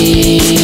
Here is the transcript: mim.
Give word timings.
mim. 0.00 0.59